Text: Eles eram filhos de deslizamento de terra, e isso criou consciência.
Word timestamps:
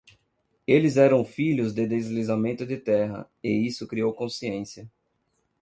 Eles 0.65 0.97
eram 0.97 1.23
filhos 1.23 1.75
de 1.75 1.85
deslizamento 1.85 2.65
de 2.65 2.75
terra, 2.75 3.29
e 3.43 3.67
isso 3.67 3.85
criou 3.87 4.11
consciência. 4.15 4.89